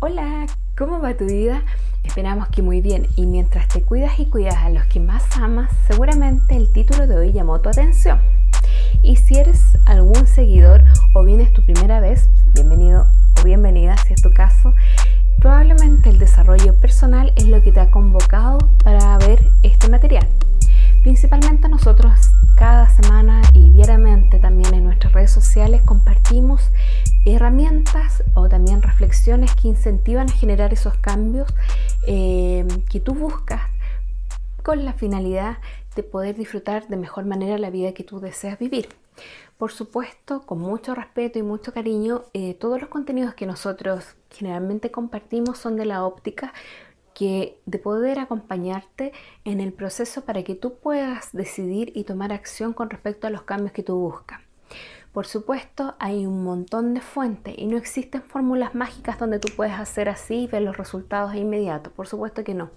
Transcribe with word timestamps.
Hola, 0.00 0.46
¿cómo 0.78 1.00
va 1.00 1.16
tu 1.16 1.24
vida? 1.24 1.64
Esperamos 2.04 2.46
que 2.50 2.62
muy 2.62 2.80
bien 2.80 3.08
y 3.16 3.26
mientras 3.26 3.66
te 3.66 3.82
cuidas 3.82 4.20
y 4.20 4.26
cuidas 4.26 4.54
a 4.54 4.70
los 4.70 4.84
que 4.84 5.00
más 5.00 5.24
amas, 5.36 5.72
seguramente 5.88 6.56
el 6.56 6.72
título 6.72 7.08
de 7.08 7.16
hoy 7.16 7.32
llamó 7.32 7.60
tu 7.60 7.68
atención. 7.68 8.20
Y 9.02 9.16
si 9.16 9.38
eres 9.38 9.76
algún 9.86 10.28
seguidor 10.28 10.84
o 11.16 11.24
bien 11.24 11.40
es 11.40 11.52
tu 11.52 11.64
primera 11.64 11.98
vez, 11.98 12.30
bienvenido 12.54 13.08
o 13.40 13.42
bienvenida 13.42 13.96
si 13.96 14.12
es 14.12 14.22
tu 14.22 14.32
caso, 14.32 14.72
probablemente 15.40 16.10
el 16.10 16.20
desarrollo 16.20 16.76
personal 16.80 17.32
es 17.34 17.48
lo 17.48 17.60
que 17.60 17.72
te 17.72 17.80
ha 17.80 17.90
convocado 17.90 18.58
para 18.84 19.18
ver 19.18 19.50
este 19.64 19.88
material. 19.88 20.28
Principalmente 21.02 21.68
nosotros 21.68 22.12
cada 22.54 22.88
semana 22.88 23.42
y 23.52 23.70
diariamente 23.70 24.38
también 24.38 24.74
en 24.74 24.84
nuestras 24.84 25.12
redes 25.12 25.32
sociales 25.32 25.82
compartimos 25.84 26.70
herramientas 27.24 28.22
también 28.48 28.82
reflexiones 28.82 29.54
que 29.54 29.68
incentivan 29.68 30.28
a 30.28 30.32
generar 30.32 30.72
esos 30.72 30.96
cambios 30.98 31.48
eh, 32.06 32.66
que 32.90 33.00
tú 33.00 33.14
buscas 33.14 33.62
con 34.62 34.84
la 34.84 34.92
finalidad 34.92 35.58
de 35.96 36.02
poder 36.02 36.36
disfrutar 36.36 36.88
de 36.88 36.96
mejor 36.96 37.24
manera 37.24 37.58
la 37.58 37.70
vida 37.70 37.92
que 37.92 38.04
tú 38.04 38.20
deseas 38.20 38.58
vivir. 38.58 38.88
Por 39.56 39.72
supuesto, 39.72 40.42
con 40.42 40.60
mucho 40.60 40.94
respeto 40.94 41.38
y 41.38 41.42
mucho 41.42 41.72
cariño, 41.72 42.22
eh, 42.32 42.54
todos 42.54 42.80
los 42.80 42.88
contenidos 42.88 43.34
que 43.34 43.46
nosotros 43.46 44.14
generalmente 44.30 44.90
compartimos 44.90 45.58
son 45.58 45.76
de 45.76 45.84
la 45.84 46.04
óptica 46.04 46.52
que 47.12 47.58
de 47.66 47.80
poder 47.80 48.20
acompañarte 48.20 49.12
en 49.44 49.60
el 49.60 49.72
proceso 49.72 50.24
para 50.24 50.44
que 50.44 50.54
tú 50.54 50.74
puedas 50.74 51.32
decidir 51.32 51.90
y 51.96 52.04
tomar 52.04 52.32
acción 52.32 52.72
con 52.72 52.90
respecto 52.90 53.26
a 53.26 53.30
los 53.30 53.42
cambios 53.42 53.72
que 53.72 53.82
tú 53.82 53.96
buscas. 53.96 54.40
Por 55.18 55.26
supuesto, 55.26 55.96
hay 55.98 56.26
un 56.26 56.44
montón 56.44 56.94
de 56.94 57.00
fuentes 57.00 57.52
y 57.58 57.66
no 57.66 57.76
existen 57.76 58.22
fórmulas 58.22 58.76
mágicas 58.76 59.18
donde 59.18 59.40
tú 59.40 59.48
puedes 59.56 59.74
hacer 59.74 60.08
así 60.08 60.42
y 60.42 60.46
ver 60.46 60.62
los 60.62 60.76
resultados 60.76 61.34
inmediatos. 61.34 61.92
Por 61.92 62.06
supuesto 62.06 62.44
que 62.44 62.54
no. 62.54 62.70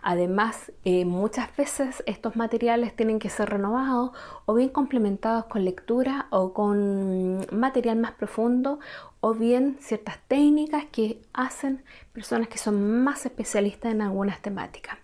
Además, 0.00 0.72
eh, 0.86 1.04
muchas 1.04 1.54
veces 1.54 2.02
estos 2.06 2.34
materiales 2.34 2.96
tienen 2.96 3.18
que 3.18 3.28
ser 3.28 3.50
renovados 3.50 4.12
o 4.46 4.54
bien 4.54 4.70
complementados 4.70 5.44
con 5.44 5.66
lectura 5.66 6.28
o 6.30 6.54
con 6.54 7.44
material 7.52 7.98
más 7.98 8.12
profundo 8.12 8.78
o 9.20 9.34
bien 9.34 9.76
ciertas 9.78 10.16
técnicas 10.28 10.86
que 10.86 11.20
hacen 11.34 11.84
personas 12.14 12.48
que 12.48 12.56
son 12.56 13.04
más 13.04 13.26
especialistas 13.26 13.92
en 13.92 14.00
algunas 14.00 14.40
temáticas. 14.40 14.96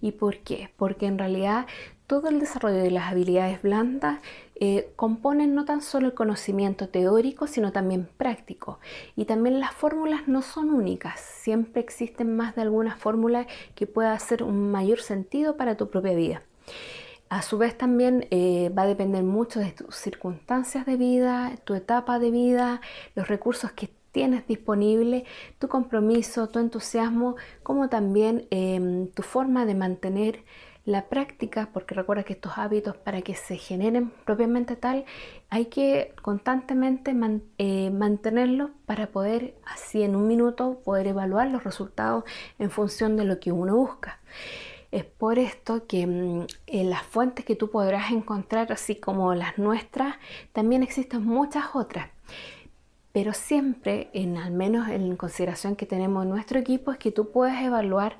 ¿Y 0.00 0.12
por 0.12 0.38
qué? 0.38 0.72
Porque 0.76 1.06
en 1.06 1.18
realidad 1.18 1.66
todo 2.08 2.30
el 2.30 2.40
desarrollo 2.40 2.78
de 2.78 2.90
las 2.90 3.12
habilidades 3.12 3.60
blandas 3.60 4.18
eh, 4.56 4.90
componen 4.96 5.54
no 5.54 5.66
tan 5.66 5.82
solo 5.82 6.06
el 6.06 6.14
conocimiento 6.14 6.88
teórico, 6.88 7.46
sino 7.46 7.70
también 7.70 8.08
práctico. 8.16 8.80
Y 9.14 9.26
también 9.26 9.60
las 9.60 9.74
fórmulas 9.74 10.26
no 10.26 10.40
son 10.40 10.70
únicas, 10.70 11.20
siempre 11.20 11.82
existen 11.82 12.34
más 12.34 12.56
de 12.56 12.62
alguna 12.62 12.96
fórmula 12.96 13.46
que 13.74 13.86
pueda 13.86 14.14
hacer 14.14 14.42
un 14.42 14.72
mayor 14.72 15.00
sentido 15.00 15.56
para 15.58 15.76
tu 15.76 15.90
propia 15.90 16.14
vida. 16.14 16.42
A 17.28 17.42
su 17.42 17.58
vez 17.58 17.76
también 17.76 18.26
eh, 18.30 18.72
va 18.76 18.82
a 18.82 18.86
depender 18.86 19.22
mucho 19.22 19.60
de 19.60 19.72
tus 19.72 19.94
circunstancias 19.94 20.86
de 20.86 20.96
vida, 20.96 21.52
tu 21.64 21.74
etapa 21.74 22.18
de 22.18 22.30
vida, 22.30 22.80
los 23.14 23.28
recursos 23.28 23.72
que 23.72 23.90
tienes 24.12 24.46
disponible, 24.46 25.26
tu 25.58 25.68
compromiso, 25.68 26.48
tu 26.48 26.58
entusiasmo, 26.58 27.36
como 27.62 27.90
también 27.90 28.46
em, 28.50 29.08
tu 29.08 29.22
forma 29.22 29.66
de 29.66 29.74
mantener 29.74 30.42
la 30.88 31.10
práctica, 31.10 31.68
porque 31.74 31.94
recuerda 31.94 32.22
que 32.22 32.32
estos 32.32 32.56
hábitos 32.56 32.96
para 32.96 33.20
que 33.20 33.34
se 33.34 33.58
generen 33.58 34.10
propiamente 34.24 34.74
tal, 34.74 35.04
hay 35.50 35.66
que 35.66 36.14
constantemente 36.22 37.14
eh, 37.58 37.90
mantenerlos 37.90 38.70
para 38.86 39.08
poder 39.08 39.54
así 39.66 40.02
en 40.02 40.16
un 40.16 40.26
minuto 40.26 40.80
poder 40.84 41.08
evaluar 41.08 41.48
los 41.48 41.62
resultados 41.62 42.24
en 42.58 42.70
función 42.70 43.18
de 43.18 43.24
lo 43.24 43.38
que 43.38 43.52
uno 43.52 43.76
busca. 43.76 44.18
Es 44.90 45.04
por 45.04 45.38
esto 45.38 45.86
que 45.86 46.06
mm, 46.06 46.46
las 46.88 47.02
fuentes 47.02 47.44
que 47.44 47.54
tú 47.54 47.70
podrás 47.70 48.10
encontrar, 48.10 48.72
así 48.72 48.96
como 48.96 49.34
las 49.34 49.58
nuestras, 49.58 50.16
también 50.54 50.82
existen 50.82 51.22
muchas 51.22 51.66
otras. 51.74 52.08
Pero 53.12 53.34
siempre, 53.34 54.08
en 54.14 54.38
al 54.38 54.52
menos 54.52 54.88
en 54.88 55.16
consideración 55.16 55.76
que 55.76 55.84
tenemos 55.84 56.22
en 56.22 56.30
nuestro 56.30 56.58
equipo, 56.58 56.92
es 56.92 56.98
que 56.98 57.12
tú 57.12 57.30
puedes 57.30 57.60
evaluar 57.62 58.16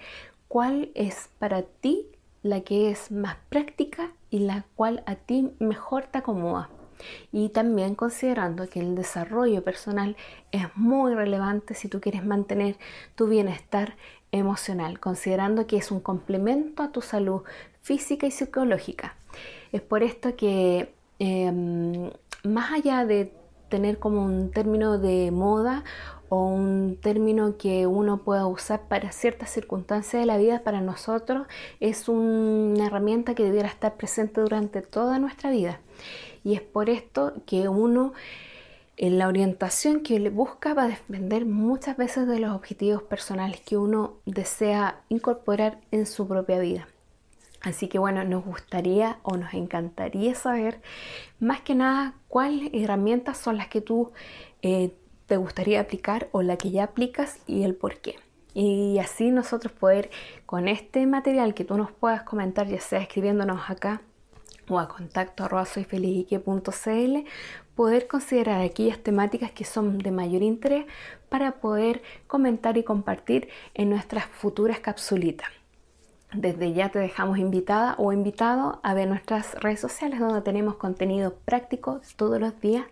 cuál 0.48 0.90
es 0.94 1.30
para 1.38 1.62
ti 1.62 2.08
la 2.42 2.60
que 2.60 2.90
es 2.90 3.10
más 3.10 3.36
práctica 3.48 4.12
y 4.30 4.40
la 4.40 4.64
cual 4.76 5.02
a 5.06 5.16
ti 5.16 5.52
mejor 5.58 6.06
te 6.06 6.18
acomoda. 6.18 6.70
Y 7.32 7.50
también 7.50 7.94
considerando 7.94 8.68
que 8.68 8.80
el 8.80 8.94
desarrollo 8.94 9.62
personal 9.62 10.16
es 10.50 10.64
muy 10.74 11.14
relevante 11.14 11.74
si 11.74 11.88
tú 11.88 12.00
quieres 12.00 12.24
mantener 12.24 12.76
tu 13.14 13.28
bienestar 13.28 13.96
emocional, 14.32 14.98
considerando 15.00 15.66
que 15.66 15.76
es 15.76 15.90
un 15.90 16.00
complemento 16.00 16.82
a 16.82 16.90
tu 16.90 17.00
salud 17.00 17.42
física 17.80 18.26
y 18.26 18.30
psicológica. 18.30 19.14
Es 19.72 19.80
por 19.80 20.02
esto 20.02 20.36
que 20.36 20.92
em, 21.18 22.10
más 22.44 22.72
allá 22.72 23.04
de 23.04 23.32
tener 23.68 23.98
como 23.98 24.24
un 24.24 24.50
término 24.50 24.98
de 24.98 25.30
moda 25.30 25.84
o 26.28 26.44
un 26.44 26.98
término 27.00 27.56
que 27.56 27.86
uno 27.86 28.18
pueda 28.18 28.46
usar 28.46 28.82
para 28.88 29.12
ciertas 29.12 29.50
circunstancias 29.50 30.20
de 30.20 30.26
la 30.26 30.36
vida, 30.36 30.62
para 30.62 30.80
nosotros 30.80 31.46
es 31.80 32.08
una 32.08 32.86
herramienta 32.86 33.34
que 33.34 33.44
debiera 33.44 33.68
estar 33.68 33.96
presente 33.96 34.40
durante 34.40 34.82
toda 34.82 35.18
nuestra 35.18 35.50
vida. 35.50 35.80
Y 36.44 36.54
es 36.54 36.60
por 36.60 36.90
esto 36.90 37.34
que 37.46 37.68
uno, 37.68 38.12
en 38.96 39.18
la 39.18 39.28
orientación 39.28 40.00
que 40.00 40.18
le 40.18 40.30
busca, 40.30 40.74
va 40.74 40.84
a 40.84 40.88
depender 40.88 41.46
muchas 41.46 41.96
veces 41.96 42.26
de 42.26 42.40
los 42.40 42.54
objetivos 42.54 43.02
personales 43.02 43.60
que 43.60 43.76
uno 43.76 44.14
desea 44.26 45.00
incorporar 45.08 45.80
en 45.90 46.06
su 46.06 46.26
propia 46.28 46.58
vida. 46.58 46.88
Así 47.60 47.88
que 47.88 47.98
bueno, 47.98 48.22
nos 48.24 48.44
gustaría 48.44 49.18
o 49.22 49.36
nos 49.36 49.52
encantaría 49.52 50.34
saber 50.34 50.80
más 51.40 51.60
que 51.60 51.74
nada 51.74 52.14
cuáles 52.28 52.70
herramientas 52.72 53.36
son 53.38 53.56
las 53.56 53.66
que 53.68 53.80
tú 53.80 54.12
eh, 54.62 54.92
te 55.28 55.36
gustaría 55.36 55.80
aplicar 55.80 56.28
o 56.32 56.42
la 56.42 56.56
que 56.56 56.70
ya 56.70 56.84
aplicas 56.84 57.38
y 57.46 57.62
el 57.62 57.76
por 57.76 57.98
qué. 57.98 58.16
Y 58.54 58.98
así 58.98 59.30
nosotros 59.30 59.72
poder 59.72 60.10
con 60.46 60.66
este 60.66 61.06
material 61.06 61.54
que 61.54 61.64
tú 61.64 61.76
nos 61.76 61.92
puedas 61.92 62.22
comentar, 62.22 62.66
ya 62.66 62.80
sea 62.80 63.00
escribiéndonos 63.00 63.70
acá 63.70 64.00
o 64.68 64.78
a 64.78 64.88
contacto 64.88 65.44
arroba 65.44 65.66
poder 67.76 68.08
considerar 68.08 68.60
aquellas 68.60 68.98
temáticas 68.98 69.52
que 69.52 69.64
son 69.64 69.98
de 69.98 70.10
mayor 70.10 70.42
interés 70.42 70.86
para 71.28 71.60
poder 71.60 72.02
comentar 72.26 72.76
y 72.76 72.82
compartir 72.82 73.48
en 73.74 73.90
nuestras 73.90 74.24
futuras 74.26 74.80
capsulitas. 74.80 75.48
Desde 76.34 76.74
ya 76.74 76.90
te 76.90 76.98
dejamos 76.98 77.38
invitada 77.38 77.94
o 77.96 78.12
invitado 78.12 78.80
a 78.82 78.92
ver 78.92 79.08
nuestras 79.08 79.54
redes 79.60 79.80
sociales 79.80 80.20
donde 80.20 80.42
tenemos 80.42 80.74
contenido 80.74 81.34
práctico 81.46 82.02
todos 82.16 82.38
los 82.38 82.60
días 82.60 82.84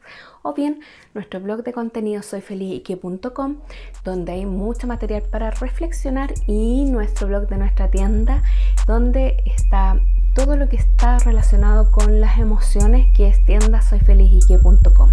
o 0.42 0.54
bien 0.54 0.80
nuestro 1.12 1.40
blog 1.40 1.62
de 1.62 1.74
contenido 1.74 2.22
soyfelizyque.com 2.22 3.56
donde 4.04 4.32
hay 4.32 4.46
mucho 4.46 4.86
material 4.86 5.22
para 5.22 5.50
reflexionar 5.50 6.32
y 6.46 6.86
nuestro 6.86 7.26
blog 7.28 7.46
de 7.46 7.58
nuestra 7.58 7.90
tienda 7.90 8.42
donde 8.86 9.42
está 9.44 10.00
todo 10.36 10.56
lo 10.56 10.68
que 10.68 10.76
está 10.76 11.18
relacionado 11.18 11.90
con 11.90 12.20
las 12.20 12.38
emociones 12.38 13.06
que 13.14 13.26
es 13.28 13.42
tienda 13.46 13.80
soyfelizyque.com. 13.80 15.10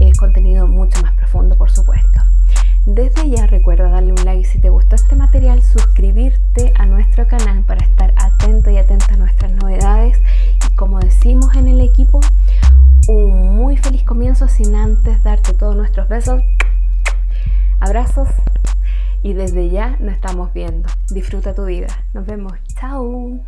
Es 0.00 0.18
contenido 0.18 0.66
mucho 0.66 1.02
más 1.02 1.12
profundo. 1.12 1.57
Desde 2.98 3.30
ya 3.30 3.46
recuerda 3.46 3.88
darle 3.90 4.10
un 4.10 4.24
like 4.24 4.44
si 4.44 4.60
te 4.60 4.70
gustó 4.70 4.96
este 4.96 5.14
material, 5.14 5.62
suscribirte 5.62 6.72
a 6.74 6.84
nuestro 6.84 7.28
canal 7.28 7.62
para 7.62 7.84
estar 7.84 8.12
atento 8.16 8.70
y 8.70 8.76
atenta 8.76 9.14
a 9.14 9.16
nuestras 9.16 9.52
novedades 9.52 10.20
y 10.68 10.74
como 10.74 10.98
decimos 10.98 11.54
en 11.54 11.68
el 11.68 11.80
equipo, 11.80 12.18
un 13.06 13.54
muy 13.54 13.76
feliz 13.76 14.02
comienzo 14.02 14.48
sin 14.48 14.74
antes 14.74 15.22
darte 15.22 15.54
todos 15.54 15.76
nuestros 15.76 16.08
besos, 16.08 16.42
abrazos 17.78 18.30
y 19.22 19.32
desde 19.32 19.70
ya 19.70 19.96
nos 20.00 20.14
estamos 20.14 20.52
viendo. 20.52 20.88
Disfruta 21.08 21.54
tu 21.54 21.66
vida. 21.66 21.86
Nos 22.14 22.26
vemos. 22.26 22.54
Chao. 22.80 23.38